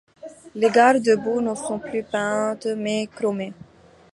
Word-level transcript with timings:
Les 0.55 0.71
garde-boues 0.71 1.41
ne 1.41 1.53
sont 1.53 1.77
plus 1.77 2.01
peints, 2.01 2.57
mais 2.75 3.05
chromés. 3.05 3.53